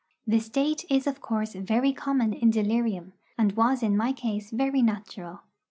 [0.25, 4.81] The state is of course very common in delirium, and was in my case very
[4.81, 5.41] natural.